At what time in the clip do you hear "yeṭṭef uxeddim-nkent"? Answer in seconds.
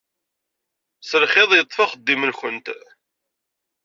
1.57-2.67